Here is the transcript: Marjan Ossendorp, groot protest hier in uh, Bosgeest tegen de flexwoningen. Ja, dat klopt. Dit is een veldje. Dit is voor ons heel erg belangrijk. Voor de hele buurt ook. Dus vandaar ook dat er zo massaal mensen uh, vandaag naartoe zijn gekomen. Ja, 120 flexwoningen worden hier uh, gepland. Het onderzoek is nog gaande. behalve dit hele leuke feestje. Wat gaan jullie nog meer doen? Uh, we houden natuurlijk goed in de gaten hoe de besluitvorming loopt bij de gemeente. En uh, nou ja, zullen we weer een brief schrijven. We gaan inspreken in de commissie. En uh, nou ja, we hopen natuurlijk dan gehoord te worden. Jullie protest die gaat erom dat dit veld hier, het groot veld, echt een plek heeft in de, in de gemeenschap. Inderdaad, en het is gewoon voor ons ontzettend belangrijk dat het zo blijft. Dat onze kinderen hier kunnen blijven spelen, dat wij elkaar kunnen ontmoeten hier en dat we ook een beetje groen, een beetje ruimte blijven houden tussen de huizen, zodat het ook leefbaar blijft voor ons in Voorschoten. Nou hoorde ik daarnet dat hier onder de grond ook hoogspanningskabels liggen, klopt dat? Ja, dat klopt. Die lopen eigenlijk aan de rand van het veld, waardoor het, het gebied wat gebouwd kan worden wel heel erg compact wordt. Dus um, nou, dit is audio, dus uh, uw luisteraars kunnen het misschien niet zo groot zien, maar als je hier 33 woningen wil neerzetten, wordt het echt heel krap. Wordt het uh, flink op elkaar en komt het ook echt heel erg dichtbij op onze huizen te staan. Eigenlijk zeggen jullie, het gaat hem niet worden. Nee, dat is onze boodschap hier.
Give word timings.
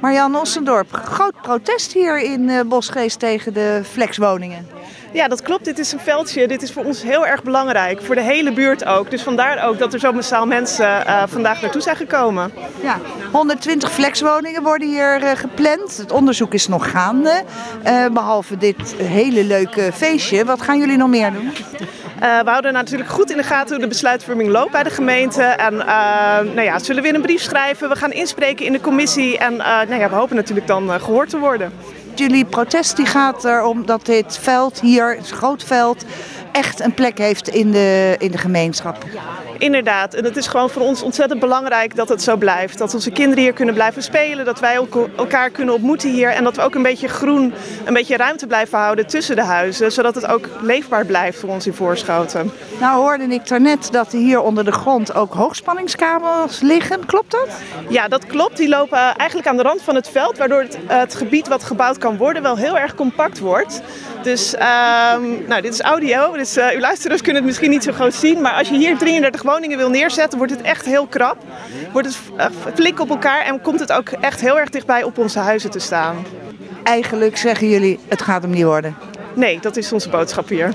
Marjan 0.00 0.36
Ossendorp, 0.36 0.92
groot 0.92 1.42
protest 1.42 1.92
hier 1.92 2.20
in 2.20 2.48
uh, 2.48 2.60
Bosgeest 2.66 3.18
tegen 3.18 3.54
de 3.54 3.80
flexwoningen. 3.90 4.66
Ja, 5.12 5.28
dat 5.28 5.42
klopt. 5.42 5.64
Dit 5.64 5.78
is 5.78 5.92
een 5.92 6.00
veldje. 6.00 6.48
Dit 6.48 6.62
is 6.62 6.72
voor 6.72 6.84
ons 6.84 7.02
heel 7.02 7.26
erg 7.26 7.42
belangrijk. 7.42 8.02
Voor 8.02 8.14
de 8.14 8.20
hele 8.20 8.52
buurt 8.52 8.84
ook. 8.84 9.10
Dus 9.10 9.22
vandaar 9.22 9.64
ook 9.68 9.78
dat 9.78 9.92
er 9.92 9.98
zo 9.98 10.12
massaal 10.12 10.46
mensen 10.46 10.86
uh, 10.86 11.22
vandaag 11.26 11.60
naartoe 11.60 11.80
zijn 11.80 11.96
gekomen. 11.96 12.52
Ja, 12.82 13.00
120 13.32 13.92
flexwoningen 13.92 14.62
worden 14.62 14.88
hier 14.88 15.22
uh, 15.22 15.30
gepland. 15.30 15.96
Het 15.96 16.12
onderzoek 16.12 16.54
is 16.54 16.68
nog 16.68 16.90
gaande. 16.90 17.44
behalve 18.12 18.56
dit 18.56 18.94
hele 18.96 19.44
leuke 19.44 19.90
feestje. 19.94 20.44
Wat 20.44 20.62
gaan 20.62 20.78
jullie 20.78 20.96
nog 20.96 21.08
meer 21.08 21.32
doen? 21.32 21.52
Uh, 22.22 22.40
we 22.40 22.50
houden 22.50 22.72
natuurlijk 22.72 23.10
goed 23.10 23.30
in 23.30 23.36
de 23.36 23.42
gaten 23.42 23.70
hoe 23.70 23.80
de 23.82 23.88
besluitvorming 23.88 24.50
loopt 24.50 24.72
bij 24.72 24.82
de 24.82 24.90
gemeente. 24.90 25.42
En 25.42 25.74
uh, 25.74 25.80
nou 26.54 26.60
ja, 26.60 26.78
zullen 26.78 27.02
we 27.02 27.08
weer 27.08 27.14
een 27.14 27.26
brief 27.26 27.42
schrijven. 27.42 27.88
We 27.88 27.96
gaan 27.96 28.12
inspreken 28.12 28.66
in 28.66 28.72
de 28.72 28.80
commissie. 28.80 29.38
En 29.38 29.52
uh, 29.54 29.58
nou 29.66 29.94
ja, 29.94 30.08
we 30.08 30.14
hopen 30.14 30.36
natuurlijk 30.36 30.66
dan 30.66 31.00
gehoord 31.00 31.28
te 31.28 31.38
worden. 31.38 31.72
Jullie 32.14 32.44
protest 32.44 32.96
die 32.96 33.06
gaat 33.06 33.44
erom 33.44 33.86
dat 33.86 34.06
dit 34.06 34.38
veld 34.38 34.80
hier, 34.80 35.16
het 35.16 35.30
groot 35.30 35.64
veld, 35.64 36.04
echt 36.52 36.80
een 36.80 36.94
plek 36.94 37.18
heeft 37.18 37.48
in 37.48 37.70
de, 37.70 38.16
in 38.18 38.30
de 38.30 38.38
gemeenschap. 38.38 39.04
Inderdaad, 39.58 40.14
en 40.14 40.24
het 40.24 40.36
is 40.36 40.46
gewoon 40.46 40.70
voor 40.70 40.82
ons 40.82 41.02
ontzettend 41.02 41.40
belangrijk 41.40 41.96
dat 41.96 42.08
het 42.08 42.22
zo 42.22 42.36
blijft. 42.36 42.78
Dat 42.78 42.94
onze 42.94 43.10
kinderen 43.10 43.42
hier 43.44 43.52
kunnen 43.52 43.74
blijven 43.74 44.02
spelen, 44.02 44.44
dat 44.44 44.60
wij 44.60 44.74
elkaar 45.16 45.50
kunnen 45.50 45.74
ontmoeten 45.74 46.10
hier 46.10 46.30
en 46.30 46.44
dat 46.44 46.56
we 46.56 46.62
ook 46.62 46.74
een 46.74 46.82
beetje 46.82 47.08
groen, 47.08 47.54
een 47.84 47.94
beetje 47.94 48.16
ruimte 48.16 48.46
blijven 48.46 48.78
houden 48.78 49.06
tussen 49.06 49.36
de 49.36 49.42
huizen, 49.42 49.92
zodat 49.92 50.14
het 50.14 50.26
ook 50.26 50.48
leefbaar 50.60 51.06
blijft 51.06 51.38
voor 51.38 51.48
ons 51.48 51.66
in 51.66 51.74
Voorschoten. 51.74 52.52
Nou 52.80 53.00
hoorde 53.00 53.24
ik 53.24 53.48
daarnet 53.48 53.88
dat 53.92 54.12
hier 54.12 54.40
onder 54.40 54.64
de 54.64 54.72
grond 54.72 55.14
ook 55.14 55.34
hoogspanningskabels 55.34 56.60
liggen, 56.60 57.06
klopt 57.06 57.30
dat? 57.30 57.48
Ja, 57.88 58.08
dat 58.08 58.26
klopt. 58.26 58.56
Die 58.56 58.68
lopen 58.68 58.98
eigenlijk 58.98 59.48
aan 59.48 59.56
de 59.56 59.62
rand 59.62 59.82
van 59.82 59.94
het 59.94 60.08
veld, 60.08 60.38
waardoor 60.38 60.60
het, 60.60 60.78
het 60.86 61.14
gebied 61.14 61.48
wat 61.48 61.64
gebouwd 61.64 61.98
kan 61.98 62.16
worden 62.16 62.42
wel 62.42 62.56
heel 62.56 62.78
erg 62.78 62.94
compact 62.94 63.38
wordt. 63.38 63.82
Dus 64.22 64.54
um, 64.54 65.44
nou, 65.46 65.60
dit 65.60 65.72
is 65.72 65.80
audio, 65.80 66.32
dus 66.32 66.56
uh, 66.56 66.66
uw 66.72 66.80
luisteraars 66.80 67.20
kunnen 67.20 67.42
het 67.42 67.50
misschien 67.50 67.70
niet 67.70 67.82
zo 67.82 67.92
groot 67.92 68.14
zien, 68.14 68.40
maar 68.40 68.52
als 68.52 68.68
je 68.68 68.76
hier 68.76 68.98
33 68.98 69.42
woningen 69.42 69.78
wil 69.78 69.90
neerzetten, 69.90 70.38
wordt 70.38 70.52
het 70.52 70.62
echt 70.62 70.84
heel 70.84 71.06
krap. 71.06 71.36
Wordt 71.92 72.08
het 72.08 72.18
uh, 72.36 72.46
flink 72.74 73.00
op 73.00 73.10
elkaar 73.10 73.44
en 73.44 73.60
komt 73.60 73.80
het 73.80 73.92
ook 73.92 74.08
echt 74.08 74.40
heel 74.40 74.58
erg 74.58 74.70
dichtbij 74.70 75.02
op 75.02 75.18
onze 75.18 75.38
huizen 75.38 75.70
te 75.70 75.78
staan. 75.78 76.16
Eigenlijk 76.82 77.36
zeggen 77.36 77.68
jullie, 77.68 77.98
het 78.08 78.22
gaat 78.22 78.42
hem 78.42 78.50
niet 78.50 78.64
worden. 78.64 78.96
Nee, 79.34 79.58
dat 79.60 79.76
is 79.76 79.92
onze 79.92 80.08
boodschap 80.08 80.48
hier. 80.48 80.72